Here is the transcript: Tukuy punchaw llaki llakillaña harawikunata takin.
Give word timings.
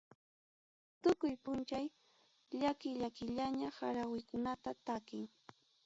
Tukuy 1.01 1.33
punchaw 1.43 1.85
llaki 2.59 2.89
llakillaña 3.01 3.67
harawikunata 3.77 4.71
takin. 4.85 5.25